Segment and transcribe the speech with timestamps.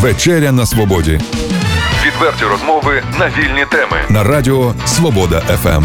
[0.00, 1.20] Вечеря на свободі
[2.06, 3.96] Відверті розмови на вільні теми.
[4.08, 5.40] на радіо Свобода.
[5.40, 5.84] ФМ.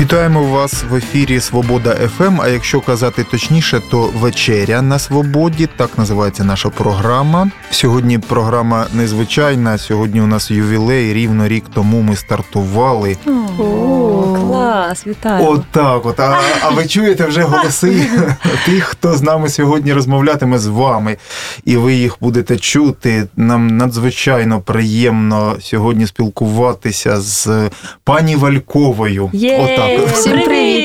[0.00, 2.40] Вітаємо вас в ефірі Свобода ФМ.
[2.40, 5.68] А якщо казати точніше, то вечеря на свободі.
[5.76, 7.48] Так називається наша програма.
[7.70, 9.78] Сьогодні програма незвичайна.
[9.78, 11.12] Сьогодні у нас ювілей.
[11.14, 13.16] Рівно рік тому ми стартували.
[13.58, 14.13] О,
[14.48, 15.46] клас, вітаю.
[15.48, 16.20] Отак, от.
[16.20, 18.06] А, а ви чуєте вже голоси
[18.66, 21.16] тих, хто з нами сьогодні розмовлятиме з вами,
[21.64, 23.26] і ви їх будете чути.
[23.36, 27.70] Нам надзвичайно приємно сьогодні спілкуватися з
[28.04, 29.30] пані Вальковою.
[29.32, 29.58] Є!
[29.58, 30.08] Отак.
[30.12, 30.83] Всім Привіт!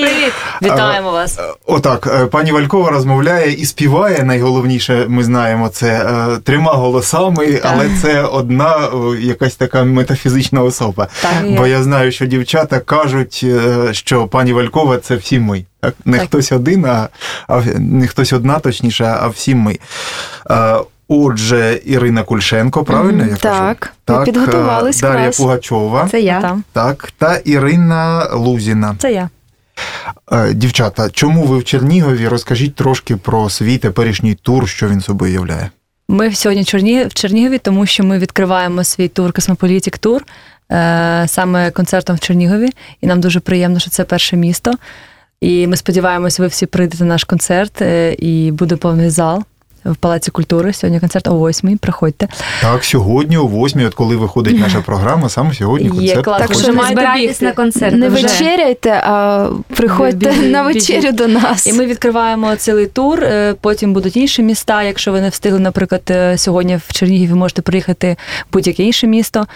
[0.61, 1.39] Вітаємо вас.
[1.65, 4.23] Отак, е, пані Валькова розмовляє і співає.
[4.23, 11.07] Найголовніше, ми знаємо це е, трьома голосами, але це одна е, якась така метафізична особа.
[11.21, 15.65] Так, Бо я знаю, що дівчата кажуть, е, що пані Валькова це всі ми.
[16.05, 16.27] Не Так.
[16.27, 17.07] хтось один, а,
[17.47, 19.79] а не хтось одна, точніше, а всі ми.
[20.51, 20.75] Е,
[21.11, 23.75] Отже, Ірина Кульшенко, правильно я кажу?
[24.05, 25.31] Так, ми підготувались е, Дар'я.
[25.37, 26.57] Пугачова, Це я.
[26.73, 28.95] Так, та Ірина Лузіна.
[28.99, 29.29] Це я.
[30.31, 32.27] Е, Дівчата, чому ви в Чернігові?
[32.27, 35.69] Розкажіть трошки про свій теперішній тур, що він собою являє.
[36.07, 36.63] Ми сьогодні
[37.05, 40.23] в Чернігові, тому що ми відкриваємо свій тур Космополітік Тур
[40.71, 42.69] е, саме концертом в Чернігові.
[43.01, 44.73] І нам дуже приємно, що це перше місто.
[45.41, 49.43] І ми сподіваємося, ви всі прийдете на наш концерт, е, і буде повний зал
[49.85, 50.73] в Палаці культури.
[50.73, 52.27] Сьогодні концерт о 8 Приходьте.
[52.61, 56.41] Так, сьогодні о 8, от коли виходить наша програма, саме сьогодні Є, клас.
[56.41, 57.95] Так що не збирайтесь на концерт.
[57.95, 58.21] Не вже.
[58.23, 61.67] вечеряйте, а приходьте Біжіть, на вечерю до нас.
[61.67, 63.23] І ми відкриваємо цілий тур.
[63.23, 64.83] е, Потім будуть інші міста.
[64.83, 68.15] Якщо ви не встигли, наприклад, е, сьогодні в Чернігів ви можете приїхати
[68.49, 69.47] в будь-яке інше місто.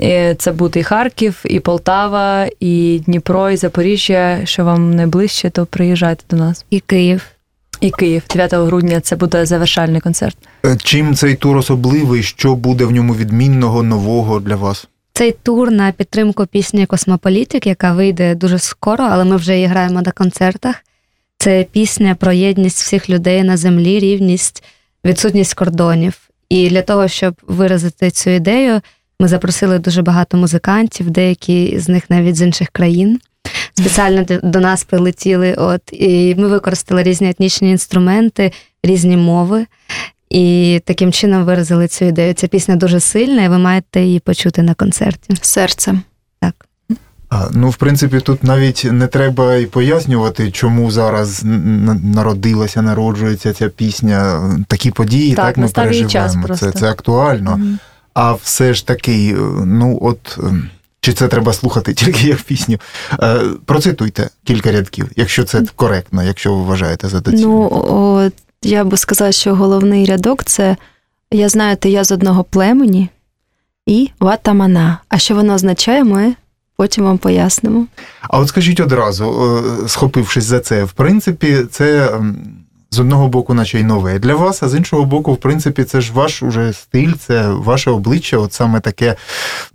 [0.00, 4.40] Е, Це буде і Харків, і Полтава, і Дніпро, і Запоріжжя.
[4.44, 6.64] Що вам найближче, то приїжджайте до нас.
[6.70, 7.26] І Київ.
[7.84, 10.36] І Київ, 9 грудня, це буде завершальний концерт.
[10.66, 12.22] Е, Чим цей тур особливий?
[12.22, 14.88] Що буде в ньому відмінного, нового для вас?
[15.12, 20.02] Цей тур на підтримку пісні Космополітик, яка вийде дуже скоро, але ми вже її граємо
[20.02, 20.76] на концертах.
[21.38, 24.64] Це пісня про єдність всіх людей на землі, рівність,
[25.04, 26.14] відсутність кордонів.
[26.48, 28.80] І для того, щоб виразити цю ідею,
[29.20, 33.20] ми запросили дуже багато музикантів, деякі з них навіть з інших країн.
[33.74, 35.54] Спеціально до- нас прилетіли.
[35.54, 38.52] От і ми використали різні етнічні інструменти,
[38.82, 39.66] різні мови.
[40.30, 42.34] І таким чином виразили цю ідею.
[42.34, 45.34] Ця пісня дуже сильна, і ви маєте її почути на концерті.
[45.40, 46.02] серцем.
[46.40, 46.66] Так.
[47.28, 51.42] А, Ну, в принципі, тут навіть не треба і пояснювати, чому зараз
[52.14, 54.42] народилася, народжується ця пісня.
[54.68, 56.56] Такі події, Так, так, ми її час переживаємо.
[56.56, 57.60] Це, це актуально.
[58.14, 60.38] А все ж таки, ну от.
[61.04, 62.78] Чи це треба слухати тільки як пісню?
[63.22, 67.46] Е, Процитуйте кілька рядків, якщо це коректно, якщо ви вважаєте за доцільне.
[67.46, 68.32] Ну, от,
[68.62, 70.76] я би сказала, що головний рядок це
[71.30, 73.08] я знаю, ти я з одного племені
[73.86, 74.98] і ватамана.
[75.08, 76.34] А що воно означає, ми
[76.76, 77.86] потім вам пояснимо.
[78.22, 79.24] А от скажіть одразу,
[79.84, 82.20] е, схопившись за це, в принципі, це
[82.94, 86.00] з одного боку, наче й нове для вас, а з іншого боку, в принципі, це
[86.00, 89.16] ж ваш уже стиль, це ваше обличчя, от саме таке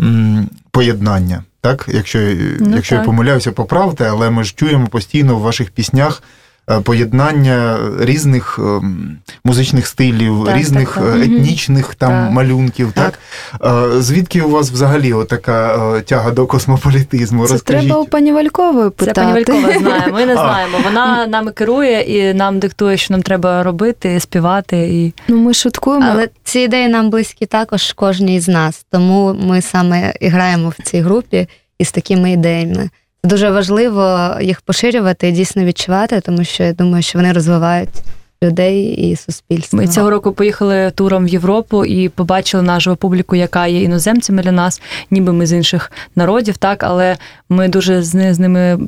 [0.02, 1.44] м, поєднання.
[1.62, 2.20] Так, якщо,
[2.60, 3.06] Ну, якщо я так.
[3.06, 6.24] помиляюся, поправте, але ми ж чуємо постійно в ваших піснях.
[6.70, 11.16] Е, Поєднання різних ем, музичних стилів, Так, різних так, так.
[11.16, 12.32] е, етнічних там Так.
[12.32, 12.92] малюнків.
[12.92, 13.20] Так.
[13.66, 17.46] Е, Звідки у вас взагалі така е, тяга до космополітизму?
[17.48, 17.82] Це Розкажіть.
[17.88, 20.08] треба у пані Валькової Це пані Валькова знає.
[20.14, 20.38] Ми не А.
[20.38, 20.78] знаємо.
[20.84, 24.78] Вона нами керує і нам диктує, що нам треба робити, співати.
[24.78, 26.08] І Ну, ми шуткуємо.
[26.12, 30.84] Але ці ідеї нам близькі також кожній з нас, тому ми саме і граємо в
[30.84, 31.48] цій групі
[31.80, 32.90] із такими ідеями.
[33.24, 38.04] Дуже важливо їх поширювати і дійсно відчувати, тому що я думаю, що вони розвивають
[38.44, 39.78] людей і суспільство.
[39.78, 44.52] Ми цього року поїхали туром в Європу і побачили наживу публіку, яка є іноземцями для
[44.52, 44.82] нас,
[45.12, 47.18] ніби ми з інших народів, так, але
[47.50, 48.80] ми дуже з, з ними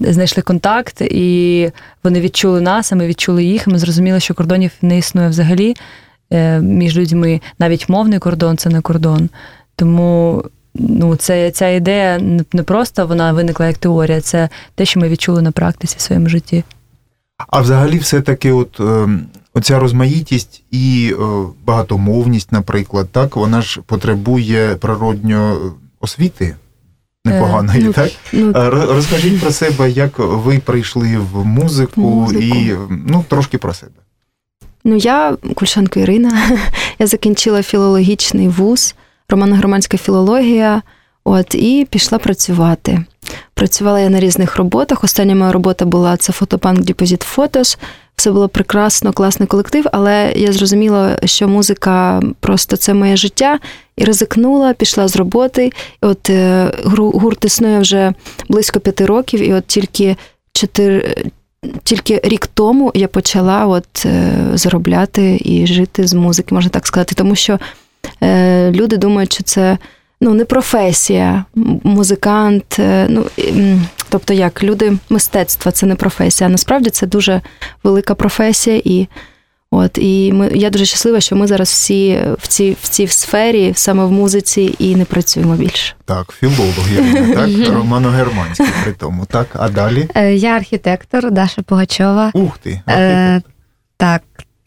[0.00, 1.70] знайшли контакт, і
[2.04, 3.66] вони відчули нас, а ми відчули їх.
[3.66, 5.74] і Ми зрозуміли, що кордонів не існує взагалі
[6.32, 7.40] е, між людьми.
[7.58, 9.28] Навіть мовний кордон це не кордон.
[9.76, 15.08] Тому ну, це, ця ідея не- просто вона виникла як теорія, це те, що ми
[15.08, 16.64] відчули на практиці в своєму житті.
[17.48, 19.08] А взагалі, все-таки, от е,
[19.54, 21.24] оця розмаїтість і е,
[21.66, 25.56] багатомовність, наприклад, так, вона ж потребує природньо
[26.00, 26.56] освіти
[27.24, 28.10] непоганої, ну, так?
[28.32, 32.42] Ну, Е, Розкажіть про себе, як ви прийшли в музику, Музику.
[32.42, 32.74] і
[33.06, 33.92] ну, трошки про себе.
[34.84, 36.42] Ну, я Кульшенко Ірина.
[36.98, 38.94] Я закінчила філологічний вуз,
[39.32, 40.82] романо-громадська філологія,
[41.24, 43.04] от, і пішла працювати.
[43.54, 45.04] Працювала я на різних роботах.
[45.04, 47.78] Остання моя робота була це фотопанк Photos в
[48.16, 53.58] Все було прекрасно, класний колектив, але я зрозуміла, що музика просто це моє життя,
[53.96, 55.72] і ризикнула, пішла з роботи.
[56.02, 58.12] І От е, гурт існує вже
[58.48, 60.16] близько п'яти років, і от тільки
[60.52, 61.16] чотири.
[61.82, 67.14] Тільки рік тому я почала от е, заробляти і жити з музики, можна так сказати,
[67.14, 67.58] тому що
[68.70, 69.78] люди думають, що це
[70.20, 71.44] ну, не професія,
[71.84, 72.76] музикант.
[72.78, 73.26] е, Ну,
[74.08, 76.48] тобто як люди мистецтва це не професія.
[76.48, 77.40] А насправді це дуже
[77.84, 78.80] велика професія.
[78.84, 79.06] І,
[79.70, 83.72] от, і ми, я дуже щаслива, що ми зараз всі в цій, в цій сфері,
[83.76, 85.94] саме в музиці, і не працюємо більше.
[86.04, 89.26] Так, філологи, так, романо-германські при тому.
[89.26, 90.08] Так, а далі?
[90.14, 92.30] Е, Я архітектор Даша Пугачова.
[92.34, 93.52] Ух ти, Е, архітектор.
[93.96, 94.22] так,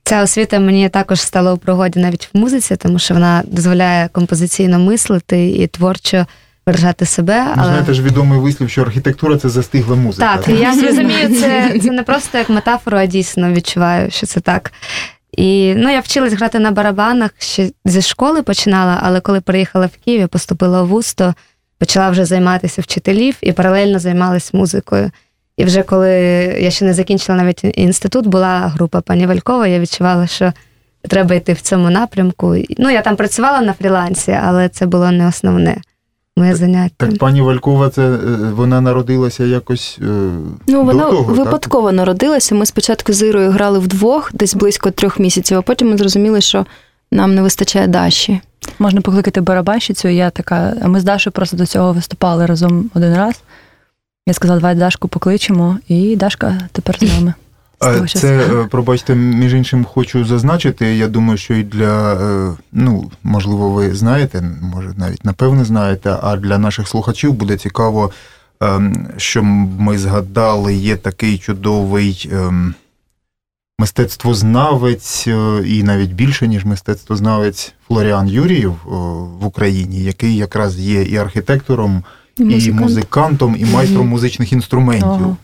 [0.05, 4.79] ця освіта мені також стала у пригоді навіть в музиці, тому що вона дозволяє композиційно
[4.79, 6.25] мислити і творчо
[6.65, 7.43] виражати себе.
[7.45, 10.37] Ну, Але знаєте ж відомий вислів, що архітектура це застигла музика.
[10.37, 14.71] так, я розумію, це, це не просто як метафора, а дійсно відчуваю, що це так.
[15.31, 20.05] І ну, я вчилась грати на барабанах ще зі школи починала, але коли приїхала в
[20.05, 21.33] Київ, я поступила в ВУЗ, то
[21.79, 25.11] почала вже займатися вчителів і паралельно займалась музикою.
[25.57, 26.09] І вже коли
[26.61, 30.53] я ще не закінчила навіть інститут, була група пані Валькова, я відчувала, що
[31.09, 32.55] треба йти в цьому напрямку.
[32.77, 35.77] Ну, я там працювала на фрілансі, але це було не основне
[36.37, 36.95] моє заняття.
[36.97, 38.17] Так, пані Валькова, це е,
[38.55, 39.97] вона народилася якось.
[40.01, 41.45] е, Ну, до вона того, так?
[41.45, 42.55] випадково народилася.
[42.55, 46.65] Ми спочатку з Ірою грали вдвох, десь близько трьох місяців, а потім ми зрозуміли, що
[47.11, 48.41] нам не вистачає Даші.
[48.79, 50.07] Можна покликати барабанщицю.
[50.07, 53.41] Я така, а ми з Дашою просто до цього виступали разом один раз.
[54.27, 57.33] Я сказала, давай Дашку покличемо, і Дашка тепер з нами.
[58.07, 60.95] Це, е, пробачте, між іншим хочу зазначити.
[60.95, 66.37] Я думаю, що і для, е, ну, можливо, ви знаєте, може, навіть напевне знаєте, а
[66.37, 68.11] для наших слухачів буде цікаво,
[68.61, 72.75] ем, що ми згадали, є такий чудовий ем,
[73.79, 78.89] мистецтвознавець, е, і навіть більше, ніж мистецтвознавець Флоріан Юрієв е,
[79.41, 82.03] в Україні, який якраз є і архітектором,
[82.37, 82.81] і Музикант.
[82.81, 85.07] музикантом, і майстром музичних інструментів.
[85.09, 85.37] Ого.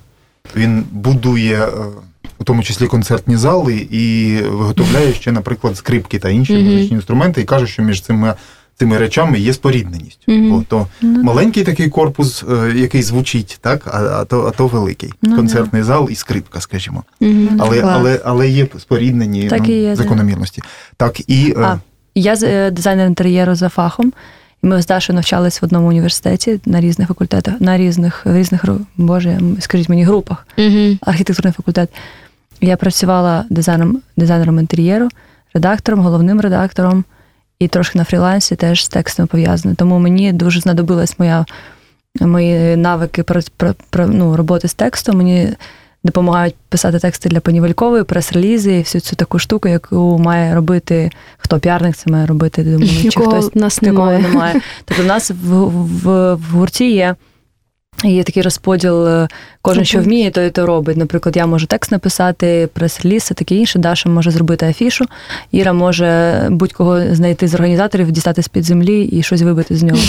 [0.55, 1.67] Він будує е,
[2.39, 6.63] у тому числі концертні зали і виготовляє ще, наприклад, скрипки та інші Мгм.
[6.65, 8.33] музичні інструменти, і каже, що між цими,
[8.75, 10.19] цими речами є спорідненість.
[10.27, 10.49] Мгм.
[10.49, 14.67] Бо то Ну, маленький такий корпус, е, який звучить, так, а, а, то, а то
[14.67, 15.13] великий.
[15.21, 17.03] Ну, Концертний зал і скрипка, скажімо.
[17.59, 20.61] Але, але, але є споріднені Так ну, і є, закономірності.
[20.97, 21.79] Так, і е,
[22.15, 24.13] Я е, дизайнер інтер'єру за фахом.
[24.63, 28.65] І ми з Дашою навчались в одному університеті на різних факультетах, на різних різних
[28.97, 30.47] боже, скажіть мені, групах.
[30.57, 30.99] Мгм.
[31.01, 31.89] архітектурний факультет.
[32.61, 35.09] Я працювала дизайнером, дизайнером інтер'єру,
[35.53, 37.03] редактором, головним редактором
[37.59, 39.75] і трошки на фрілансі теж з текстом пов'язано.
[39.75, 41.45] Тому мені дуже знадобилась моя,
[42.21, 45.17] мої навики про, про, про ну, роботи з текстом.
[45.17, 45.49] Мені
[46.03, 51.09] допомагають писати тексти для пані Валькової, прес-релізи і всю цю таку штуку, яку має робити
[51.37, 52.63] хто піарник це має робити.
[52.63, 54.19] Думаю, чи Якого хтось нас немає.
[54.19, 54.61] немає.
[54.85, 55.55] Тобто в нас в,
[56.03, 57.15] в, в гурті є.
[58.03, 59.27] Є такий розподіл, е,
[59.61, 60.97] кожен що вміє, той то робить.
[60.97, 63.79] Наприклад, я можу текст написати, прес-реліз таке інше.
[63.79, 65.05] Даша може зробити афішу.
[65.51, 69.99] Іра може будь-кого знайти з організаторів, дістати з-під землі і щось вибити з нього.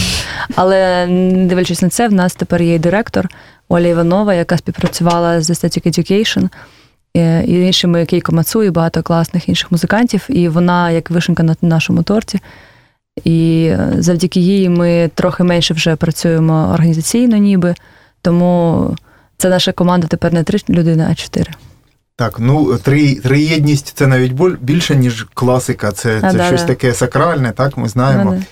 [0.54, 1.06] Але
[1.48, 3.28] дивлячись на це, в нас тепер є і директор
[3.72, 6.48] Оля Іванова, яка співпрацювала з Aesthetic Education
[7.16, 10.26] е, і іншими Кейко Мацу, і багато класних інших музикантів.
[10.28, 12.40] І вона як вишенка на нашому торті.
[13.25, 17.75] І завдяки їй ми трохи менше вже працюємо організаційно, ніби.
[18.23, 18.97] Тому
[19.37, 21.50] це наша команда тепер не три людини, а чотири.
[22.16, 25.92] Так, ну три, триєдність це навіть більше, ніж класика.
[25.92, 26.66] Це, А, це да, щось да.
[26.66, 28.32] таке сакральне, так ми знаємо.
[28.32, 28.44] Ну, да.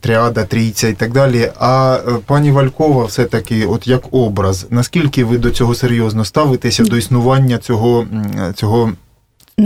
[0.00, 1.52] Тріада, трійця і так далі.
[1.58, 6.96] А е, пані Валькова, все-таки, от як образ, наскільки ви до цього серйозно ставитеся до
[6.96, 8.06] існування цього,
[8.54, 8.92] цього,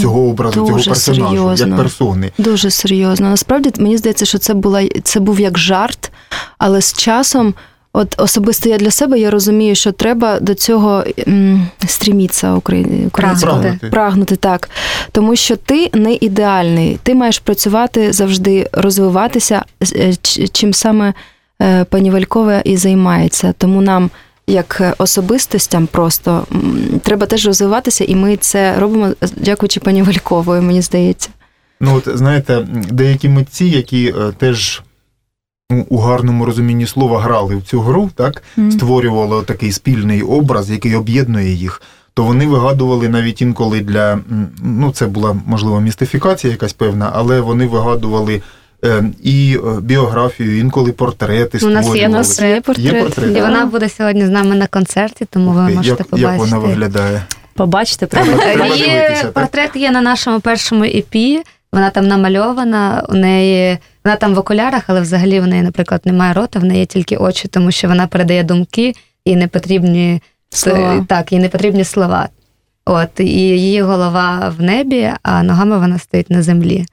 [0.00, 1.66] цього образу, цього персонажу, серйозно.
[1.66, 2.32] як персони?
[2.38, 3.30] Дуже серйозно.
[3.30, 6.12] Насправді мені здається, що це була це був як жарт,
[6.58, 7.54] але з часом,
[7.98, 13.10] от особисто я для себе я розумію, що треба до цього м, стрімітися українською.
[13.10, 13.78] Прагнути.
[13.90, 14.70] Прагнути так.
[15.12, 16.98] Тому що ти не ідеальний.
[17.02, 19.64] Ти маєш працювати завжди, розвиватися,
[19.96, 20.12] е,
[20.52, 21.14] чим саме
[21.62, 23.54] е, пані Валькова і займається.
[23.58, 24.10] Тому нам.
[24.50, 26.46] Як особистостям просто
[27.02, 31.28] треба теж розвиватися, і ми це робимо дякуючи пані Валькової, мені здається.
[31.80, 34.82] Ну, от знаєте, деякі митці, які е, теж
[35.70, 38.70] ну, у гарному розумінні слова грали в цю гру, так, Мгм.
[38.72, 41.82] створювали такий спільний образ, який об'єднує їх.
[42.14, 44.18] То вони вигадували навіть інколи для
[44.62, 48.42] ну це була можливо містифікація якась певна, але вони вигадували
[48.84, 52.78] е, і е, біографію, інколи портрети У нас є Є портрет.
[52.78, 53.36] Є портрет.
[53.36, 56.20] І вона буде сьогодні з нами на концерті, тому ви можете як, побачити.
[56.32, 57.22] як вона виглядає?
[57.54, 58.06] побачите.
[58.06, 58.36] Треба-
[59.22, 59.32] так?
[59.32, 61.38] портрет є на нашому першому EP.
[61.72, 66.32] Вона там намальована, у неї вона там в окулярах, але взагалі в неї, наприклад, немає
[66.32, 68.94] рота, в неї тільки очі, тому що вона передає думки,
[69.24, 70.20] їй не потрібні
[70.50, 71.04] Слова.
[71.08, 72.28] Так, їй не потрібні слова.
[72.84, 76.86] От, і її голова в небі, а ногами вона стоїть на землі.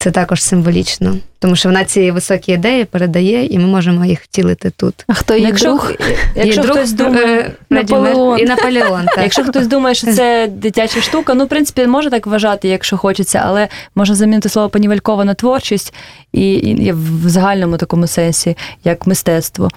[0.00, 4.70] Це також символічно, тому що вона ці високі ідеї передає, і ми можемо їх втілити
[4.70, 4.94] тут.
[5.06, 5.92] А хто її Якщо, друг?
[6.36, 8.38] якщо Її хтось думає, е, Наполеон.
[8.38, 9.06] і Наполеон.
[9.14, 9.22] Так.
[9.22, 13.42] Якщо хтось думає, що це дитяча штука, ну, в принципі, може так вважати, якщо хочеться,
[13.44, 15.94] але можна замінити слово панівелькова на творчість
[16.32, 19.68] і, і в загальному такому сенсі, як мистецтво.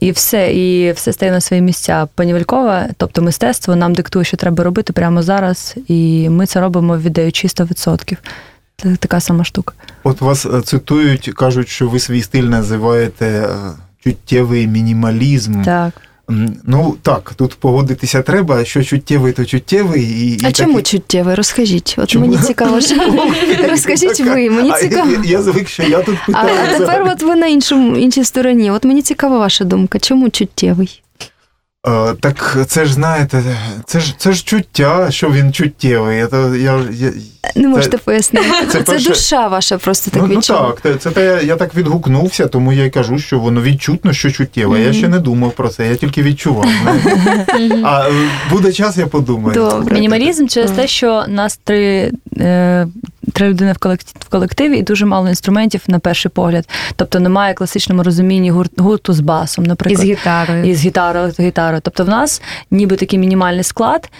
[0.00, 2.08] І все, і все стає на свої місця.
[2.14, 7.48] Панівелькова, тобто мистецтво, нам диктує, що треба робити прямо зараз, і ми це робимо віддаючи
[7.48, 8.16] 100%.
[8.82, 9.74] Це така сама штука.
[10.04, 13.48] От вас е, цитують, кажуть, що ви свій стиль називаєте е,
[14.04, 15.62] чуттєвий мінімалізм.
[15.62, 15.92] Так.
[16.64, 20.02] Ну так, тут погодитися треба, що чуттєвий, то чуттєвий.
[20.02, 21.34] І, А і чому такий- чуттєвий?
[21.34, 21.94] Розкажіть.
[21.98, 22.26] От Чому?
[22.26, 22.94] мені цікаво, що
[23.70, 25.10] розкажіть ви, мені цікаво.
[25.10, 26.56] Я, я звик, що я тут питаю.
[26.74, 28.70] а тепер от ви на іншому іншій стороні.
[28.70, 29.98] От мені цікава ваша думка.
[29.98, 31.02] Чому чуттєвий?
[31.88, 33.42] Е, так це ж знаєте,
[33.86, 36.26] це ж це ж чуття, що він чуттєвий.
[36.26, 37.12] Це, я, я,
[37.56, 38.46] Не можете пояснити.
[38.66, 41.74] це Це, перше- душа ваша просто так ну, ну так, це, це те, я так
[41.74, 44.80] відгукнувся, тому я й кажу, що воно відчутно, що чуттєве.
[44.80, 46.68] Я ще не думав про це, я тільки відчував.
[46.82, 47.80] знаєте.
[47.84, 48.12] А е,
[48.50, 49.54] буде час, я подумаю.
[49.54, 49.94] Добре.
[49.94, 52.86] Мінімалізм через те, що нас три, е,
[53.32, 56.68] три людини в колективі, в колективі і дуже мало інструментів на перший погляд.
[56.96, 60.06] Тобто немає класичному розумінні гурт, гурту з басом, І наприклад.
[60.06, 60.64] з гітарою.
[60.64, 61.80] І з гітарою, електрогітарою.
[61.84, 64.10] Тобто в нас ніби такий мінімальний склад,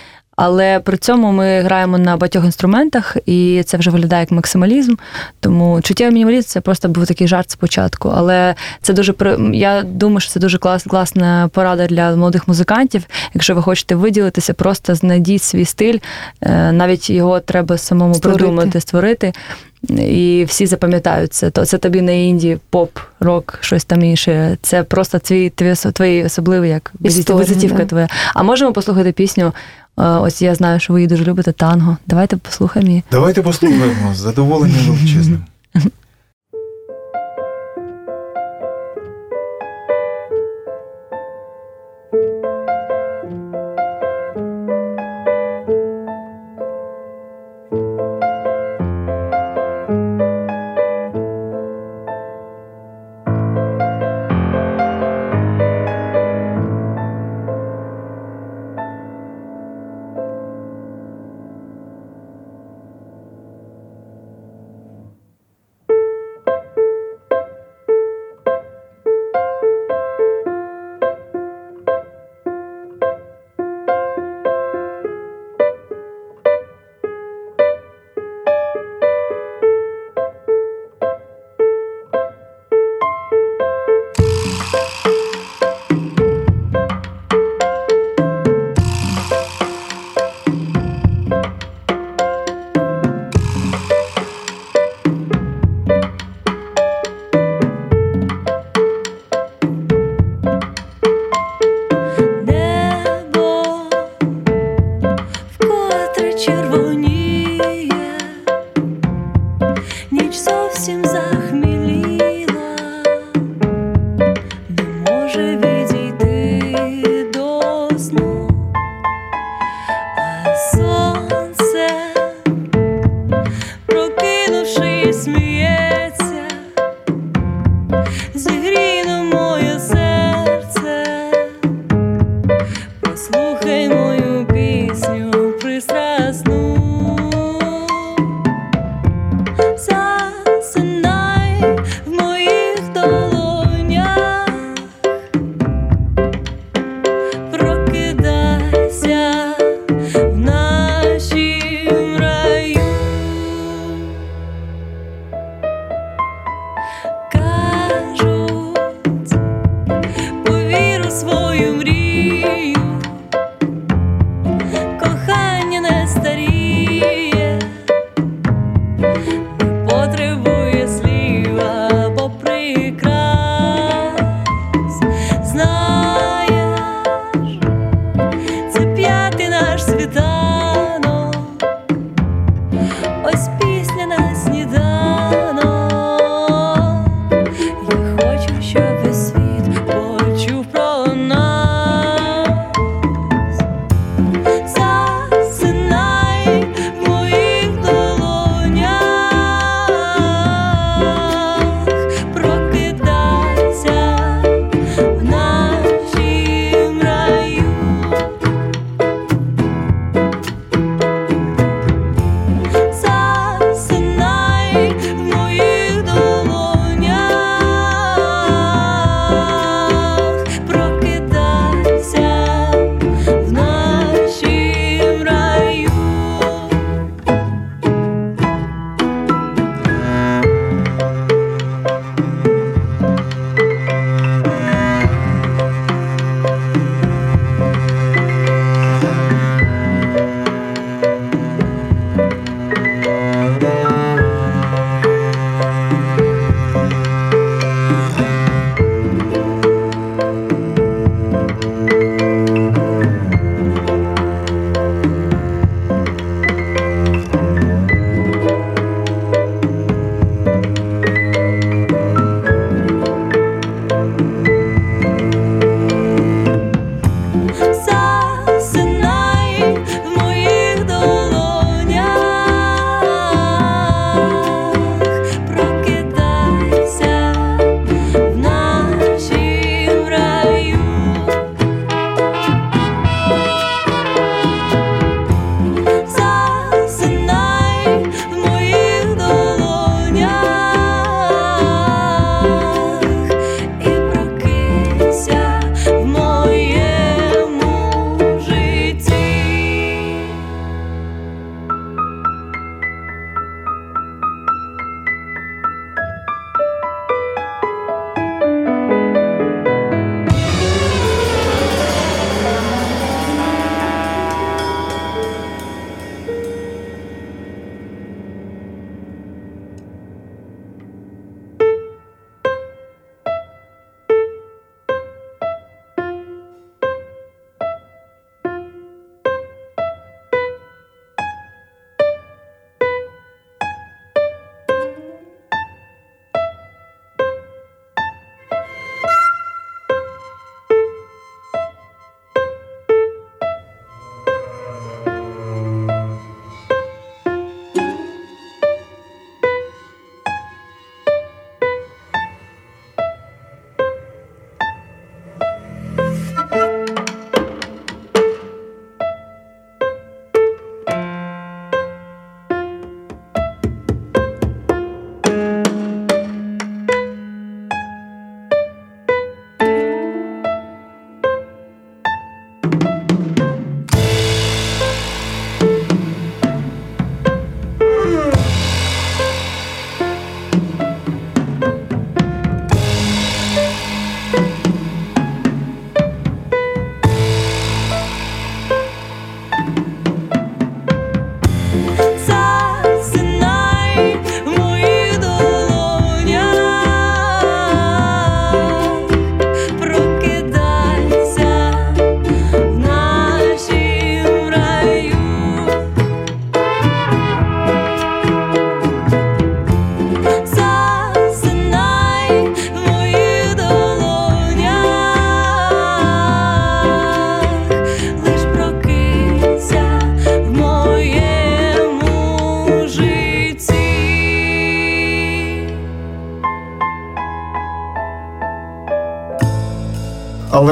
[0.42, 4.94] але при цьому ми граємо на багатьох інструментах, і це вже виглядає як максималізм.
[5.40, 8.12] Тому чуттєвий мінімалізм це просто був такий жарт спочатку.
[8.14, 9.14] Але це дуже
[9.52, 13.06] я думаю, що це дуже клас, класна порада для молодих музикантів.
[13.34, 15.98] Якщо ви хочете виділитися, просто знайдіть свій стиль.
[16.40, 18.38] Е, Навіть його треба самому Створити.
[18.38, 19.32] придумати, створити.
[19.88, 21.50] І всі запам'ятають це.
[21.50, 24.58] То це тобі не інді, поп, рок, щось там інше.
[24.62, 27.84] Це просто твій, твій, твій особливий як Історія, визитівка да.
[27.84, 28.08] твоя.
[28.34, 29.52] А можемо послухати пісню.
[30.00, 31.96] Е, Ось я знаю, що ви її дуже любите танго.
[32.06, 33.04] Давайте послухаємо її.
[33.10, 35.44] Давайте послухаємо з задоволенням величезним.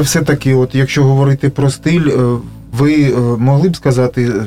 [0.00, 2.38] Все-таки, от якщо говорити про стиль, е,
[2.72, 4.46] ви е, могли б сказати, е,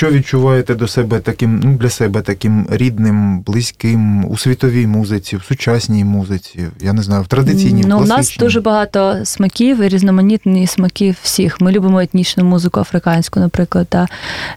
[0.00, 5.42] що відчуваєте до себе таким, ну, для себе таким рідним, близьким у світовій музиці, в
[5.42, 10.66] сучасній музиці, я не знаю, в традиційній, Ну, у нас дуже багато смаків і різноманітні
[10.66, 11.60] смаки всіх.
[11.60, 13.86] Ми любимо етнічну музику африканську, наприклад.
[13.88, 14.08] Та.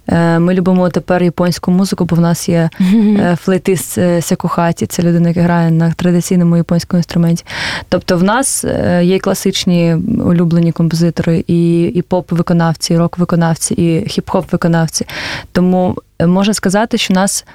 [0.08, 5.04] Е, Ми любимо тепер японську музику, бо в нас є е, флейтист е, Сякухаті, це
[5.04, 7.46] людина, яка грає на традиційному японському інструменті.
[7.90, 8.66] Тобто в нас
[9.02, 15.04] є класичні улюблені композитори, і, і поп-виконавці, і рок-виконавці, і хіп-хоп-виконавці.
[15.52, 17.46] Тому е, можна сказати, що нас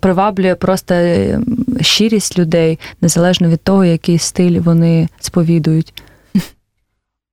[0.00, 1.40] приваблює просто е,
[1.80, 5.92] щирість людей, незалежно від того, який стиль вони сповідують.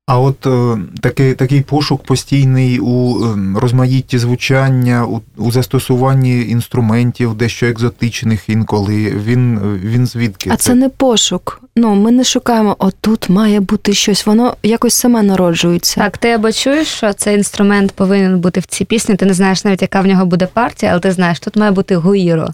[0.09, 7.33] А от е, такий, такий пошук постійний у е, розмаїтті звучання, у, у застосуванні інструментів,
[7.33, 10.49] дещо екзотичних інколи, він, він звідки?
[10.53, 11.61] А це не пошук.
[11.75, 16.01] Ну, ми не шукаємо, отут має бути щось, воно якось саме народжується.
[16.01, 19.63] Так, ти або чуєш, що цей інструмент повинен бути в цій пісні, ти не знаєш
[19.63, 22.49] навіть, яка в нього буде партія, але ти знаєш, тут має бути гуїро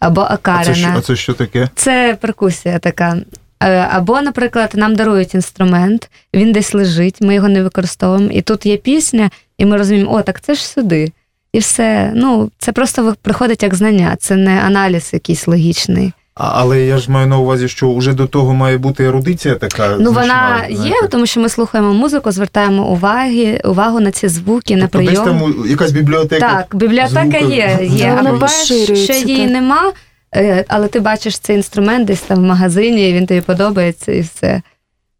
[0.00, 1.68] або а це, а це що таке?
[1.74, 3.16] Це перкусія така.
[3.62, 8.66] Е, Або, наприклад, нам дарують інструмент, він десь лежить, ми його не використовуємо, і тут
[8.66, 11.12] є пісня, і ми розуміємо, о, так це ж сюди.
[11.52, 12.12] І все.
[12.14, 16.12] Ну, це просто приходить як знання, це не аналіз якийсь логічний.
[16.34, 19.96] А, але я ж маю на увазі, що вже до того має бути ерудиція така.
[20.00, 24.76] Ну, значна, вона є, тому що ми слухаємо музику, звертаємо уваги, увагу на ці звуки,
[24.76, 26.54] на Тобто десь там якась бібліотека.
[26.54, 27.52] Так, бібліотека звуку.
[27.54, 27.78] є.
[27.82, 28.14] Є.
[28.16, 29.92] вона А буваєш, поширюється, що її нема,
[30.68, 34.62] але ти бачиш цей інструмент десь там в магазині, і він тобі подобається, і все.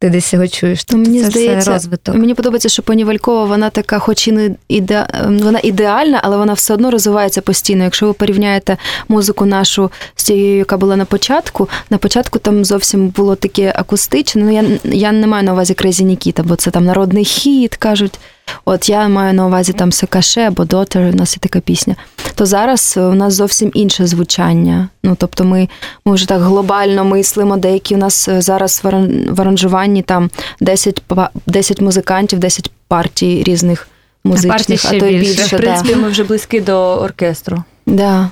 [0.03, 0.85] Ти десь його чуєш.
[0.85, 2.15] Тобто мені це здається, все розвиток.
[2.15, 5.07] Мені подобається, що пані Валькова, вона така, хоч і не іде...
[5.15, 7.85] ем, вона ідеальна, але вона все одно розвивається постійно.
[7.85, 8.77] Якщо ви порівняєте
[9.09, 14.43] музику нашу з тією, яка була на початку, на початку там зовсім було таке акустичне.
[14.43, 18.19] Ну я, я не маю на увазі Крезі Нікіта, бо це там народний хіт, кажуть.
[18.65, 21.97] От я маю на увазі там Секаше або Дотер, у нас є така пісня.
[22.43, 24.89] То зараз е, у нас зовсім інше звучання.
[25.05, 25.69] Ну тобто, ми,
[26.05, 27.57] ми вже так глобально мислимо.
[27.57, 28.83] Деякі у нас е, зараз
[29.29, 31.03] в аранжуванні там 10,
[31.47, 33.89] 10 музикантів, 10 партій різних
[34.25, 35.43] музичних, ще а то й більше.
[35.43, 35.57] більше.
[35.57, 36.01] В принципі, да.
[36.01, 37.65] ми вже близькі до оркестру.
[37.87, 38.31] Да.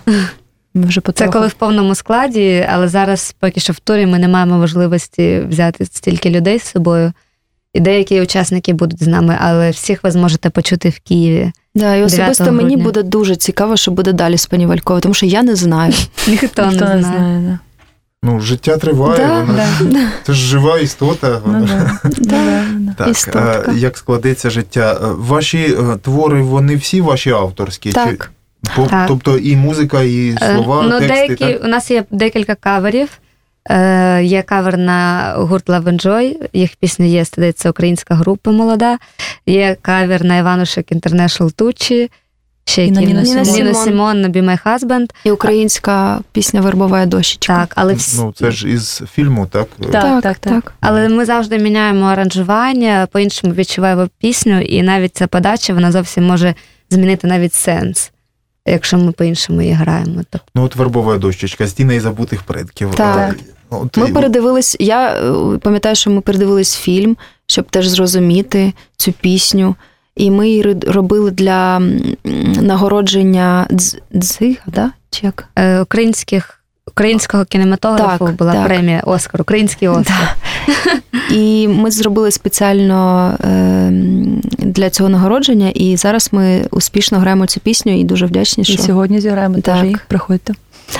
[0.74, 4.28] Ми вже Це коли в повному складі, але зараз поки що в турі ми не
[4.28, 7.12] маємо можливості взяти стільки людей з собою.
[7.74, 11.52] І деякі учасники будуть з нами, але всіх ви зможете почути в Києві.
[11.74, 15.14] Да, і особисто 9 мені буде дуже цікаво, що буде далі з пані Вальковою, тому
[15.14, 15.92] що я не знаю.
[16.28, 17.40] Ніхто, не знає.
[17.48, 17.58] Да.
[18.22, 19.98] Ну, життя триває, Да, вона Да.
[20.26, 21.40] це ж жива істота.
[21.46, 22.00] Ну, да.
[22.18, 22.94] Да, да.
[22.98, 23.72] Так, Істотка.
[23.76, 24.98] як складеться життя?
[25.02, 27.92] Е, Ваші е, твори, вони всі ваші авторські?
[27.92, 28.30] Так.
[28.76, 29.08] Чи, Так.
[29.08, 31.64] Тобто і музика, і Е, слова, ну, тексти, деякі, так?
[31.64, 33.08] У нас є декілька каверів.
[33.70, 38.98] Е, є кавер на гурт Love and Joy, їх пісня є, здається, українська група молода.
[39.46, 42.10] Є кавер на Іванушек International Тучі.
[42.64, 43.42] Ще Ніна Сімон.
[43.42, 45.10] Ніна Сімон на Be My Husband.
[45.24, 47.56] І українська пісня Вербова дощечка.
[47.56, 49.68] Так, але всі, Ну, це ж із фільму, так?
[49.92, 50.72] Так, так, так.
[50.80, 56.54] Але ми завжди міняємо аранжування, по-іншому відчуваємо пісню, і навіть ця подача вона зовсім може
[56.90, 58.10] змінити навіть сенс,
[58.66, 60.22] якщо ми по-іншому її граємо.
[60.30, 62.94] Тобто, Ну, от вербова дощечка, стіна і забутих предків.
[62.94, 63.36] Так.
[63.72, 68.72] Е, От, Ми і- передивились, я е, пам'ятаю, що ми передивились фільм, щоб теж зрозуміти
[68.96, 69.74] цю пісню.
[70.16, 71.82] І ми її робили для
[72.60, 73.66] нагородження
[74.14, 74.90] дзига, да?
[75.10, 75.48] Чи як?
[75.56, 78.66] е, українських, українського кінематографу Так, була так.
[78.66, 80.36] премія Оскар, український Оскар.
[81.30, 83.90] І ми зробили спеціально е,
[84.58, 88.82] для цього нагородження, і зараз ми успішно граємо цю пісню і дуже вдячні, І що.
[88.82, 89.64] сьогодні зіграємо Так.
[89.64, 90.04] теж їх.
[90.08, 90.54] Приходьте.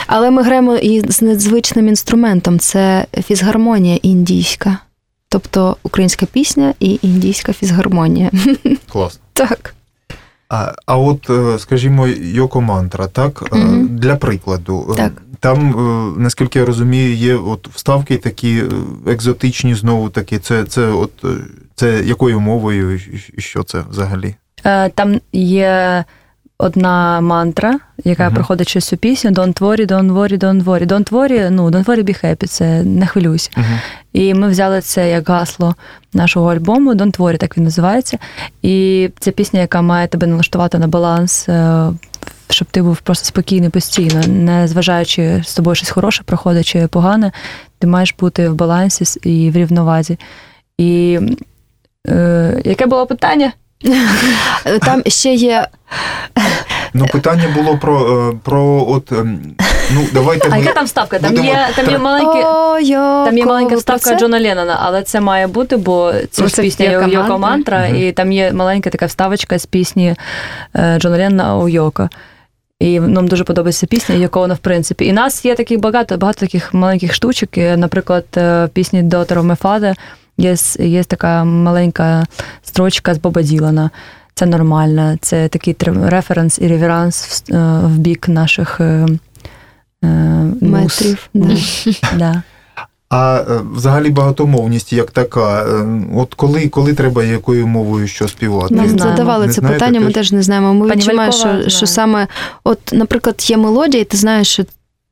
[0.06, 4.78] Але ми граємо і з незвичним інструментом це фізгармонія індійська.
[5.28, 8.30] Тобто українська пісня і індійська фізгармонія.
[8.92, 9.20] Класно.
[9.32, 9.74] Так.
[10.48, 13.52] А, а от, е, скажімо, Йоко Мантра, так?
[13.52, 13.88] Мгм.
[13.96, 14.86] Для прикладу.
[14.92, 15.12] е, Так.
[15.40, 15.74] Там,
[16.18, 18.62] наскільки я розумію, є от вставки такі
[19.06, 20.38] екзотичні, знову таки.
[20.38, 21.10] Це, це, от,
[21.74, 24.34] це якою мовою і- що це взагалі?
[24.94, 26.04] Там є
[26.60, 28.34] одна мантра, яка Мгм.
[28.34, 30.86] проходить через цю пісню: Don't worry, don't worry, don't worry.
[30.86, 33.50] Don't worry, ну, don't worry, be happy, це не хвилюйся.
[33.56, 33.66] Угу.
[34.12, 35.74] І ми взяли це як гасло
[36.12, 38.18] нашого альбому Don't worry, так він називається.
[38.62, 41.82] І це пісня, яка має тебе налаштувати на баланс, е,
[42.50, 47.32] щоб ти був просто спокійний постійно, не зважаючи з тобою щось хороше проходить чи погане,
[47.78, 50.18] ти маєш бути в балансі і в рівновазі.
[50.78, 51.20] І
[52.08, 53.52] е, яке було питання?
[54.80, 55.66] Там ще є
[56.94, 59.40] Ну, питання було про, е, про от, ем,
[59.94, 61.18] ну, давайте А ми яка там ставка?
[61.18, 62.38] Там будемо є, там є маленькі.
[62.44, 64.18] О, Там є маленька це?
[64.18, 67.38] Джона Леннона, але це має бути, бо це ж пісня Йоко Йоко Мантра.
[67.78, 67.96] Мантра, Мгм.
[67.96, 70.14] і там є маленька така вставочка з пісні
[70.76, 72.08] е, Джона Леннона у Йоко.
[72.80, 75.06] І нам дуже подобається пісня, яка вона в принципі.
[75.06, 77.48] І нас є таких багато, багато таких маленьких штучок.
[77.56, 79.94] Наприклад, е, в пісні Daughter of my father
[80.38, 82.26] є, є така маленька
[82.62, 83.90] строчка з Боба Ділана.
[84.34, 89.06] Це нормально, це такий референс і реверанс в, е, в бік наших е,
[90.04, 90.08] е.
[90.60, 91.28] Метрів.
[91.34, 91.56] Да.
[92.18, 92.42] Да.
[93.08, 95.66] А е, взагалі багатомовність як така.
[96.14, 98.74] От коли, коли треба якою мовою що співати?
[98.74, 100.32] Нам задавали Не це питання, ми теж?
[100.32, 100.74] не знаємо.
[100.74, 102.26] Ми Пані відчуваємо, що, що саме,
[102.64, 104.64] от, наприклад, є мелодія, і ти знаєш, що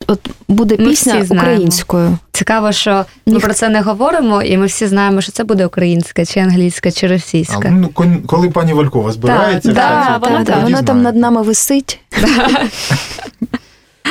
[0.07, 2.19] от буде Ми пісня українською.
[2.33, 6.25] Цікаво, що ми про це не говоримо, і ми всі знаємо, що це буде українська,
[6.25, 7.71] чи англійська, чи А, російська.
[7.71, 7.91] ну,
[8.27, 12.01] коли пані Валькова збирається, да, так, так, вона там над нами висить.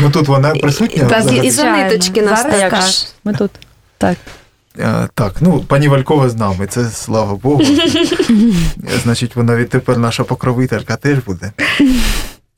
[0.02, 1.04] Ну тут вона присутня.
[1.06, 1.48] Так, взагалі?
[1.48, 2.84] і за ниточки нас Зараз Як так.
[3.24, 3.52] Ми тут.
[3.98, 4.18] Так.
[4.80, 7.64] Е, Так, ну пані Валькова з нами, це слава Богу.
[9.04, 11.52] Значить, вона відтепер наша покровителька теж буде.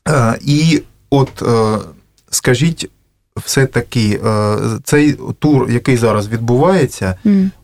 [0.08, 1.78] Е, І от е,
[2.30, 2.90] скажіть,
[3.46, 7.16] все-таки, е, цей тур, який зараз відбувається,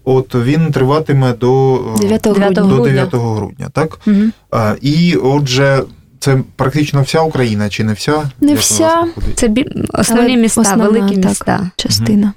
[0.04, 2.78] от він триватиме до, е, 9 9 грудня.
[2.78, 4.00] до 9 грудня, так?
[4.08, 4.22] Угу.
[4.54, 5.84] Е, І отже,
[6.20, 8.30] це практично вся Україна, чи не вся?
[8.42, 9.04] Не Як вся.
[9.36, 9.66] Це бі...
[9.94, 11.26] основні Але міста, основна, великі так.
[11.26, 11.72] міста.
[11.76, 12.34] Частина.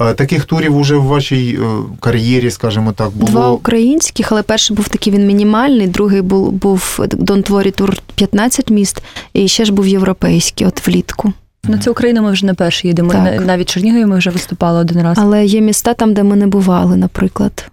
[0.00, 1.66] Е, Таких турів уже в вашій е,
[2.00, 3.30] кар'єрі, скажімо так, було.
[3.30, 9.02] Два українських, але перший був такий він мінімальний, другий був, був Worry Tour 15 міст,
[9.32, 11.32] і ще ж був європейський, от влітку.
[11.68, 13.12] На цю Україну ми вже не перші їдемо.
[13.12, 13.46] Так.
[13.46, 15.18] Навіть в Чернігові ми вже виступали один раз.
[15.20, 17.70] Але є міста там, де ми не бували, наприклад.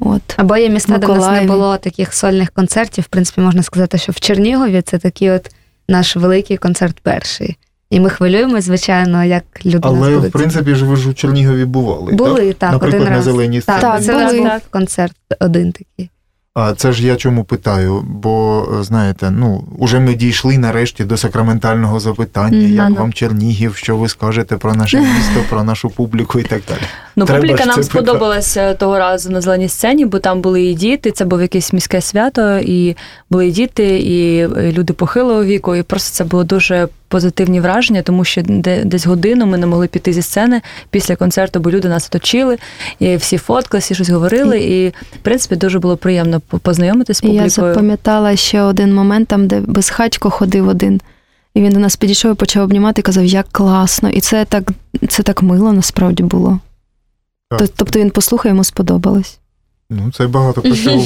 [0.00, 0.22] От.
[0.36, 3.04] Або є міста, де в нас не було таких сольних концертів.
[3.04, 5.50] В принципі, можна сказати, що в Чернігові це такий от
[5.88, 7.56] наш великий концерт перший.
[7.90, 12.06] І ми хвилюємось, звичайно, як люди Але, в принципі, ж ви ж у Чернігові бували.
[12.06, 12.16] так?
[12.16, 13.24] були так, Наприклад, один на раз.
[13.24, 13.80] зеленій сцені.
[13.80, 14.40] Так, Так, це були.
[14.40, 16.10] був концерт один такий.
[16.54, 18.04] А це ж я чому питаю?
[18.06, 22.96] Бо е, знаєте, ну уже ми дійшли нарешті до сакраментального запитання, Мгм, як ну.
[22.96, 26.80] вам Чернігів, що ви скажете про наше місто, про нашу публіку і так далі.
[27.16, 31.10] Ну, Треба публіка нам сподобалася того разу на зеленій сцені, бо там були і діти,
[31.10, 32.96] це був якесь міське свято, і
[33.30, 35.76] були і діти, і люди похилого віку.
[35.76, 38.42] І просто це було дуже позитивні враження, тому що
[38.84, 42.58] десь годину ми не могли піти зі сцени після концерту, бо люди нас оточили,
[42.98, 44.60] і всі фоткалися, всі щось говорили.
[44.60, 49.28] І, в принципі, дуже було приємно по- познайомитися з І я запам'ятала ще один момент,
[49.28, 51.00] там, де безхатько ходив один.
[51.54, 54.08] І він до нас підійшов і почав обнімати і казав, як класно.
[54.10, 54.72] І це так,
[55.08, 56.58] це так мило насправді було.
[57.50, 57.68] Так.
[57.76, 59.38] Тобто він послухав, йому сподобалось.
[59.90, 60.90] Ну, це багато про що.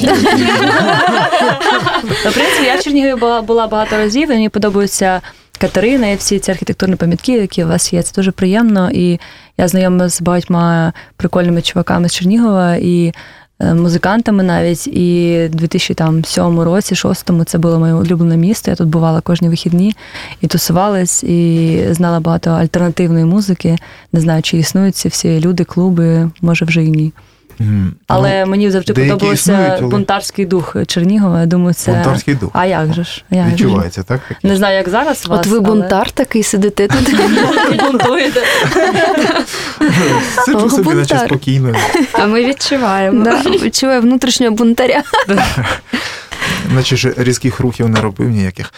[2.03, 5.21] Ну, В принципі, я в Чернігові була, була багато разів, і мені подобаються
[5.57, 8.03] Катерина і всі ці архітектурні пам'ятки, які у вас є.
[8.03, 8.91] Це дуже приємно.
[8.91, 9.19] І
[9.57, 13.13] я знайома з багатьма прикольними чуваками з Чернігова і
[13.59, 14.87] е, музикантами навіть.
[14.87, 18.71] І в 2007 році, 2006 це було моє улюблене місто.
[18.71, 19.95] Я тут бувала кожні вихідні
[20.41, 23.75] і тусувалась, і знала багато альтернативної музики.
[24.13, 27.13] Не знаю, чи існують ці всі люди, клуби, може вже і ні.
[28.07, 31.39] Але мені завжди Ну, подобався існують, але- бунтарський дух Чернігова.
[31.39, 32.49] Я думаю, це Ну, бунтарський дух.
[32.53, 33.23] а як же ж?
[33.31, 33.47] Як?
[33.47, 34.19] Відчувається, так?
[34.43, 35.47] Не знаю, як зараз От вас.
[35.47, 37.15] Ви але- бунтар такий сидите тут.
[37.91, 38.41] бунтуєте.
[40.45, 41.75] Сиджу собі, наче спокійно.
[42.13, 43.25] А ми відчуваємо.
[43.63, 45.03] Відчуваю внутрішнього бунтаря.
[46.75, 48.73] Наче ж різких рухів не робив ніяких.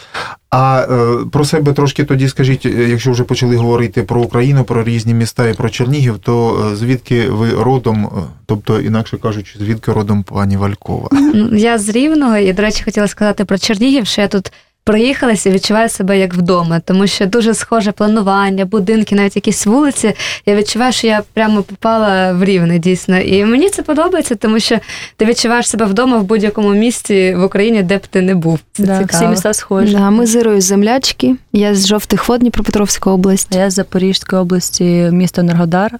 [0.49, 4.83] А е, про себе трошки тоді скажіть, е, якщо вже почали говорити про Україну, про
[4.83, 8.09] різні міста і про Чернігів, то е, звідки ви родом,
[8.45, 11.09] тобто, інакше кажучи, звідки родом пані Валькова?
[11.51, 14.51] Я з Рівного, і, до речі, хотіла сказати про Чернігів, що я тут
[14.89, 20.13] приїхалася і відчуваю себе як вдома, тому що дуже схоже планування, будинки, навіть якісь вулиці.
[20.45, 23.19] Я відчуваю, що я прямо попала в рівне дійсно.
[23.19, 24.79] І мені це подобається, тому що
[25.17, 28.59] ти відчуваєш себе вдома в будь-якому місті в Україні, де б ти не був.
[28.71, 29.07] Це Да, цікаво.
[29.23, 29.93] всі міста схожі.
[29.93, 31.35] Да, ми з Ірою землячки.
[31.53, 33.55] Я з жовтих вод Дніпропетровська область.
[33.55, 35.91] А Я з Запорізької області, місто Енергодар.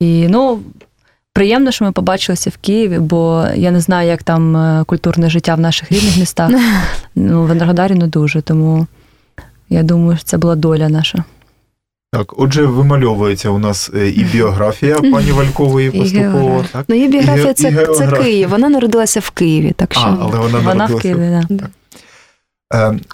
[0.00, 0.60] І ну,
[1.32, 5.54] приємно, що ми побачилися в Києві, бо я не знаю, як там е, культурне життя
[5.54, 6.50] в наших рідних містах.
[7.14, 8.86] Ну, в Енергодарі не дуже, тому
[9.68, 11.24] я думаю, що це була доля наша.
[12.12, 16.64] Так, отже, вимальовується у нас е, і біографія пані Валькової поступово.
[16.72, 16.84] Так?
[16.88, 18.06] Ну, її біографія І це, і це.
[18.06, 18.48] Київ.
[18.48, 20.00] Вона народилася в Києві, так що.
[20.00, 20.98] А, але вона, Вона в.
[20.98, 21.64] Києві, да.
[21.64, 21.68] Е,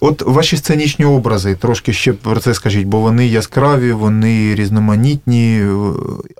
[0.00, 5.68] От ваші сценічні образи, трошки ще про це скажіть, бо вони яскраві, вони різноманітні, е,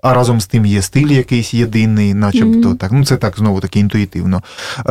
[0.02, 2.76] а разом з тим є стиль якийсь єдиний, начебто Мгм.
[2.76, 2.92] так.
[2.92, 4.42] Ну це так знову таки інтуїтивно.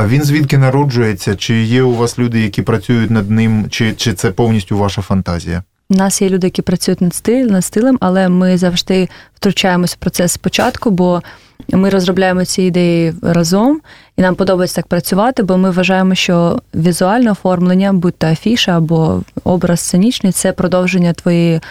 [0.07, 1.35] Він звідки народжується?
[1.35, 5.63] Чи є у вас люди, які працюють над ним, чи, чи це повністю ваша фантазія?
[5.89, 10.02] У нас є люди, які працюють над стилем, над стилем, але ми завжди втручаємося в
[10.02, 11.21] процес спочатку, бо
[11.69, 13.82] ми розробляємо ці ідеї разом,
[14.17, 19.21] і нам подобається так працювати, бо ми вважаємо, що візуальне оформлення, будь то афіша або
[19.43, 21.62] образ сценічний, це продовження твоєї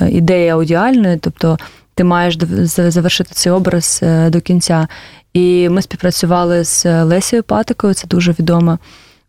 [0.00, 1.58] е, ідеї аудіальної, тобто
[1.94, 4.88] ти маєш завершити цей образ е, до кінця.
[5.32, 8.78] І ми співпрацювали з Лесією Патикою, це дуже відома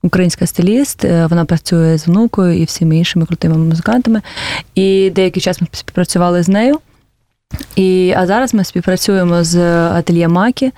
[0.06, 1.06] українська стиліст.
[1.06, 4.22] Е, Вона працює з внукою і всіми іншими крутими музикантами.
[4.76, 6.80] І деякий час ми співпрацювали з нею.
[7.76, 9.58] І, а зараз ми співпрацюємо з
[9.90, 10.72] ательє Макі,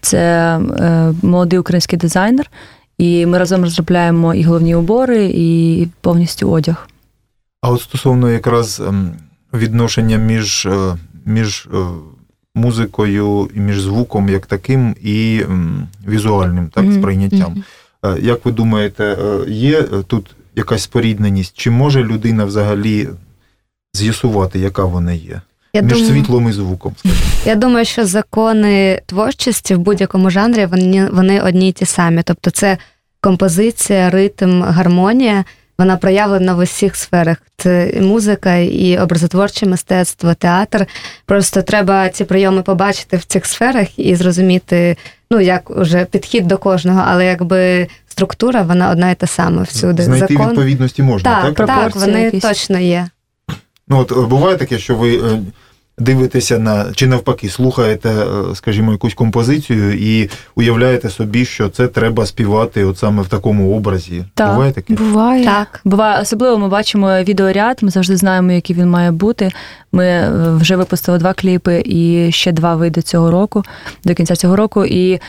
[0.00, 0.18] це
[0.58, 2.50] е, молодий український дизайнер.
[2.98, 6.88] І ми разом розробляємо і головні убори, і повністю одяг.
[7.60, 9.12] А от стосовно якраз ем,
[9.54, 11.76] відношення між, е, між е,
[12.54, 17.64] музикою і між звуком як таким і ем, візуальним так, сприйняттям.
[18.04, 21.58] Е, Як ви думаєте, е, є е, тут якась спорідненість?
[21.58, 23.08] Чи може людина взагалі
[23.94, 25.40] з'ясувати, яка вона є?
[25.72, 27.20] Я між думаю, світлом і звуком, скажімо.
[27.44, 32.22] Я думаю, що закони творчості в будь-якому жанрі вони, вони одні й ті самі.
[32.22, 32.78] Тобто, це
[33.20, 35.44] композиція, ритм, гармонія.
[35.78, 37.36] Вона проявлена в усіх сферах.
[37.56, 40.86] Це і музика, і образотворче мистецтво, театр.
[41.26, 44.96] Просто треба ці прийоми побачити в цих сферах і зрозуміти,
[45.30, 50.02] ну як уже підхід до кожного, але якби структура вона одна і та сама всюди.
[50.02, 51.54] Знайти Закон відповідності можна, так?
[51.54, 52.42] так, так, вони якісь.
[52.42, 53.08] точно є.
[53.88, 55.40] Ну, от е, буває таке, що ви е,
[55.98, 62.26] дивитеся на чи навпаки слухаєте, е, скажімо, якусь композицію і уявляєте собі, що це треба
[62.26, 64.24] співати от саме в такому образі.
[64.34, 64.52] Так.
[64.52, 64.94] Буває таке?
[64.94, 65.44] Буває.
[65.44, 65.80] Так.
[65.84, 69.50] Буває, особливо ми бачимо відеоряд, ми завжди знаємо, який він має бути.
[69.92, 73.64] Ми е, вже випустили два кліпи і ще два вийде цього року,
[74.04, 74.84] до кінця цього року.
[74.84, 75.20] І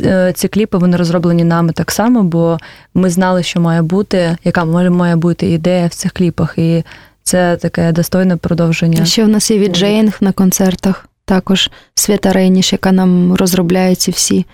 [0.00, 2.58] е, ці кліпи вони розроблені нами так само, бо
[2.94, 6.54] ми знали, що має бути, яка може має бути ідея в цих кліпах.
[6.58, 6.84] І
[7.22, 9.04] це таке достойне продовження.
[9.04, 14.46] Ще в нас є віджеїнг на концертах, також Свята Рейніш, яка нам розробляє ці всі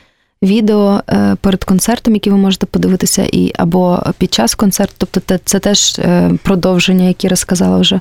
[0.43, 5.07] відео е, перед концертом, які ви можете подивитися, і або під час концерту.
[5.11, 8.01] Тобто це теж е, продовження, які розказала вже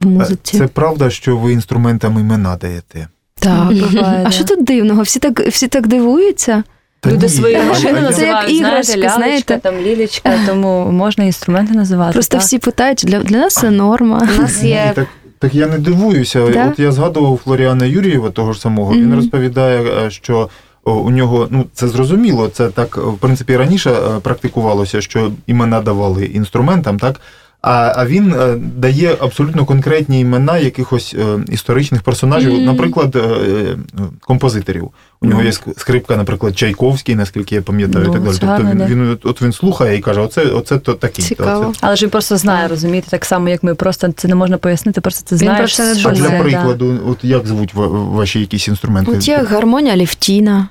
[0.00, 0.58] в музиці.
[0.58, 3.08] Це правда, що ви інструментам імена даєте?
[3.34, 3.72] Так.
[3.72, 5.02] Буває, А що тут дивного?
[5.02, 6.64] Всі так, всі так дивуються.
[7.02, 9.58] Та Люди ні, свої машини Це як іграшки, знаєте, знаєте.
[9.62, 12.12] там лілечка, тому можна інструменти називати.
[12.12, 12.46] Просто так.
[12.46, 14.28] всі питають, для, для нас це норма.
[14.38, 15.06] У нас є так,
[15.38, 16.48] так я не дивуюся.
[16.48, 16.68] Да?
[16.68, 18.92] От я згадував Флоріана Юрієва, того ж самого.
[18.92, 20.48] Він розповідає, е, що
[20.84, 26.24] у нього, ну це зрозуміло, це так в принципі раніше е, практикувалося, що імена давали
[26.24, 27.20] інструментам, так.
[27.62, 32.64] А, а він е, дає абсолютно конкретні імена якихось е, історичних персонажів, Мгм.
[32.64, 33.76] наприклад, е, е,
[34.20, 34.90] композиторів.
[35.20, 35.46] У нього Ну.
[35.46, 38.36] є скрипка, наприклад, Чайковський, наскільки я пам'ятаю, і Ну, так далі.
[38.40, 41.22] Тобто він, він от він слухає і каже: оце, оце то такий.
[41.24, 41.66] то Цікаво.
[41.70, 41.78] оце.
[41.82, 43.74] Але ж він просто знає, розумієте, так само, як ми.
[43.74, 46.38] Просто це не можна пояснити, просто не що А для це, да.
[46.42, 49.12] прикладу, от як звуть ваші якісь інструменти?
[49.12, 50.68] От є гармонія Лівтіна,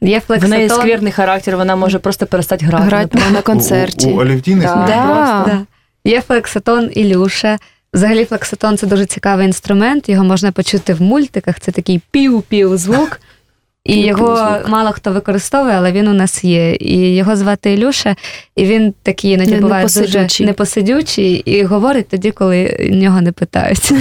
[0.00, 2.84] є В неї скверний характер, вона може просто перестати грати.
[2.86, 4.06] грати на концерті.
[4.08, 4.84] У, у Алівтіни Да.
[5.46, 5.58] Да.
[6.08, 7.58] Є флекситон Ілюша.
[7.94, 10.08] Взагалі, флекситон це дуже цікавий інструмент.
[10.08, 11.60] Його можна почути в мультиках.
[11.60, 13.20] Це такий пів-пів звук.
[13.84, 16.74] І його мало хто використовує, але він у нас є.
[16.74, 18.16] І його звати Ілюша,
[18.56, 20.46] і він такий іноді Не- буває дуже непосидючий.
[20.46, 23.92] непосидючий і говорить тоді, коли нього не питають.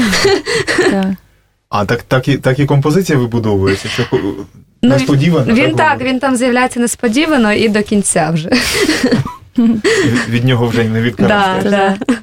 [1.69, 5.53] А так, так, і, так і композиція вибудовується, що Ну, несподівано.
[5.53, 8.49] Він так, він там з'являється несподівано і до кінця вже.
[9.57, 11.69] Від, нього вже й не Да, відкараєшся.
[11.69, 12.15] да.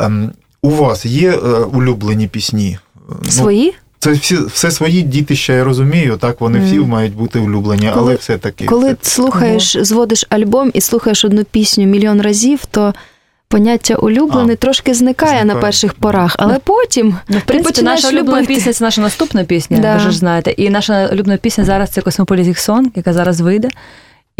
[0.00, 1.36] Ем, у вас є е,
[1.72, 2.78] улюблені пісні?
[2.96, 3.74] Е, ну, Свої?
[3.98, 8.14] це всі, все свої дітища, я розумію, так вони всі мають бути улюблені, Коли- але
[8.14, 8.64] все-таки.
[8.64, 12.94] Коли це- слухаєш, зводиш альбом і слухаєш одну пісню мільйон разів, то
[13.48, 16.36] поняття улюблений А, трошки зникає, на перших порах.
[16.38, 18.54] Але потім Ну, в принципі, починаєш наша улюблена любити.
[18.54, 19.94] пісня це наша наступна пісня, Да.
[19.94, 20.50] ви ж знаєте.
[20.50, 22.00] І наша улюблена пісня зараз це
[22.70, 23.68] Song, яка зараз вийде.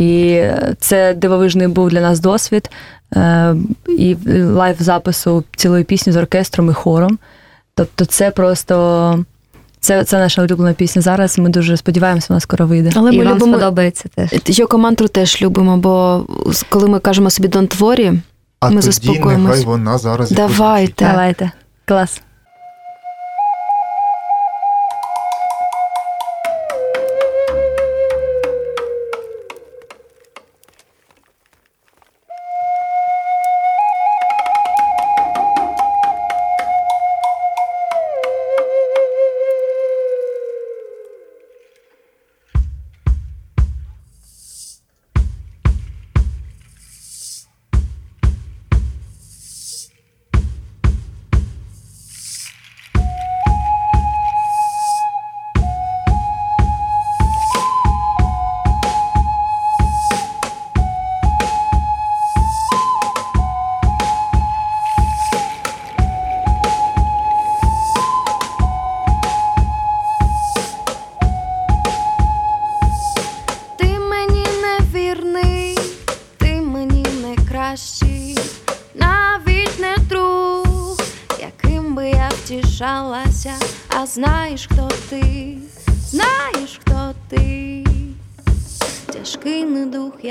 [0.00, 0.42] І
[0.78, 2.70] це дивовижний був для нас досвід.
[3.16, 3.54] е,
[3.98, 7.18] І live запису цілої пісні з оркестром і хором.
[7.74, 9.24] Тобто, це просто
[9.80, 11.02] це, це наша улюблена пісня.
[11.02, 12.90] Зараз ми дуже сподіваємося, вона скоро вийде.
[12.96, 14.58] але і ми вам любимо сподобається теж.
[14.58, 16.24] Йоко мантру теж любимо, бо
[16.68, 18.20] коли ми кажемо собі Don't worry,
[18.60, 19.48] а ми тоді заспокоїмось.
[19.48, 21.04] нехай вона зараз Давайте.
[21.04, 21.50] Давайте.
[21.84, 22.20] Клас.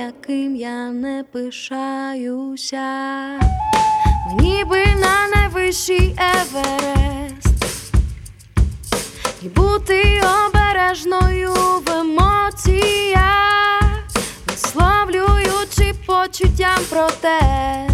[0.09, 2.87] Яким я не пишаюся,
[4.39, 7.65] ніби на найвищий Еверест,
[9.41, 11.53] і бути обережною
[11.85, 13.83] в емоціях,
[14.47, 17.88] висловлюючи почуттям протест.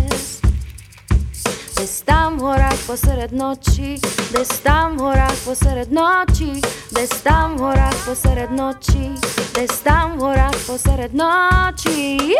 [2.45, 7.59] Десь там в горах посеред ночі, десь там в горах посеред ночі, десь там в
[7.59, 9.11] горах посеред ночі,
[9.55, 12.35] десь там в горах посеред ночі.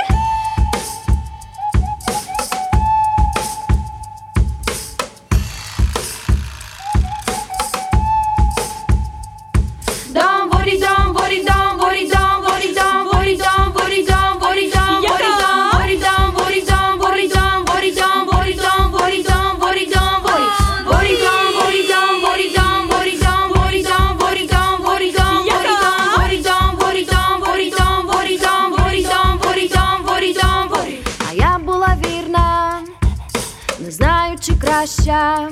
[34.86, 35.50] Краща,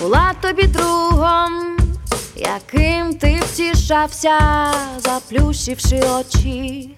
[0.00, 1.76] була тобі другом
[2.36, 4.40] яким ти втішався,
[5.04, 6.90] заплющивши очі,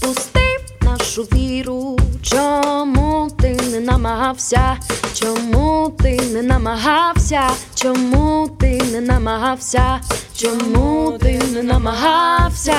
[0.00, 4.76] пустив нашу віру, чому ти не намагався,
[5.14, 7.42] чому ти не намагався,
[7.74, 10.00] чому ти не намагався,
[10.36, 12.74] чому ти не намагався?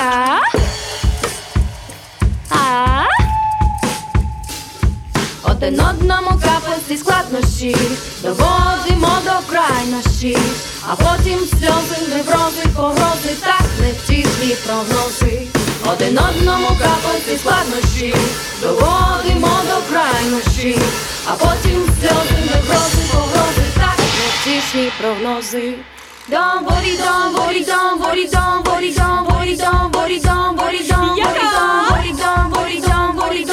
[2.49, 3.12] А?
[5.64, 7.76] Один одному капості складнощі,
[8.24, 10.38] доводимо до крайнощі,
[10.88, 15.47] а потім сльози, неврози, погрози, так невтішні прогнози.
[15.86, 18.16] Один одному капості складнощі,
[18.61, 20.80] доводимо до крайнощі,
[21.28, 25.74] а потім сльози, неврози, погрози, так невтішні прогнози.
[26.30, 31.22] Don't worry, don't worry, don't worry, don't worry, don't worry, don't worry, don't worry, don't
[31.22, 33.53] worry, don't worry, don't worry, don't worry,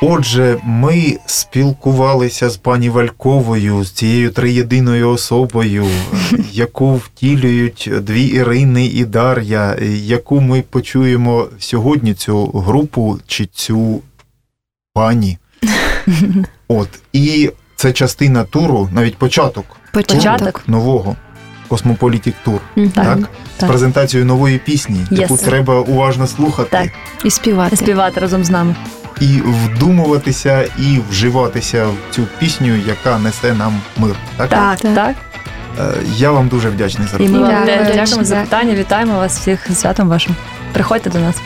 [0.00, 5.86] Отже, ми спілкувалися з пані Вальковою, з цією триєдиною особою,
[6.52, 14.00] яку втілюють дві Ірини і Дар'я, яку ми почуємо сьогодні, цю групу чи цю
[14.94, 15.38] пані.
[16.68, 20.62] От, і це частина туру, навіть початок Початок.
[20.66, 21.16] нового
[21.68, 22.60] Космополітік тур.
[22.76, 22.90] Мгм.
[22.90, 23.18] Так?
[23.56, 23.68] З так.
[23.68, 26.68] презентацією нової пісні, яку треба уважно слухати.
[26.70, 26.88] Так.
[27.24, 27.76] І співати.
[27.76, 28.74] Співати разом з нами.
[29.20, 34.14] І вдумуватися і вживатися в цю пісню, яка несе нам мир.
[34.36, 34.48] Так?
[34.48, 34.94] Так, Так.
[34.94, 35.14] так.
[35.80, 35.82] Е,
[36.16, 37.94] Я вам дуже вдячний за І ми вам Дякую.
[37.94, 38.74] дякуємо за питання.
[38.74, 40.36] Вітаємо вас всіх з святом вашим.
[40.72, 41.36] Приходьте до нас.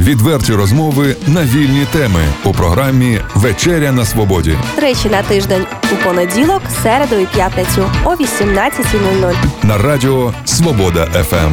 [0.00, 6.62] Відверті розмови на вільні теми у програмі Вечеря на свободі Тричі на тиждень у понеділок,
[6.82, 9.34] середу і п'ятницю о 18.00.
[9.62, 11.52] на радіо Свобода ФМ.